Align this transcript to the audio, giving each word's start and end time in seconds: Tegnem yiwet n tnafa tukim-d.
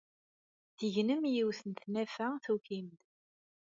Tegnem 0.77 1.23
yiwet 1.33 1.59
n 1.63 1.71
tnafa 1.79 2.27
tukim-d. 2.43 2.99